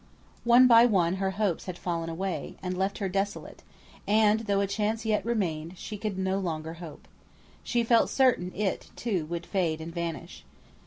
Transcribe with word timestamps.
One 0.45 0.65
by 0.65 0.87
one 0.87 1.17
her 1.17 1.29
hopes 1.37 1.65
had 1.65 1.77
fallen 1.77 2.09
away, 2.09 2.55
and 2.63 2.75
left 2.75 2.97
her 2.97 3.07
desolate; 3.07 3.61
and 4.07 4.39
though 4.39 4.59
a 4.59 4.65
chance 4.65 5.05
yet 5.05 5.23
remained, 5.23 5.77
she 5.77 5.95
could 5.95 6.17
no 6.17 6.39
longer 6.39 6.73
hope. 6.81 7.07
She 7.63 7.83
felt 7.83 8.09
certain 8.09 8.51
it, 8.55 8.89
too, 8.95 9.27
would 9.27 9.45
fade 9.45 9.79
and 9.79 9.93
vanish. 9.93 10.43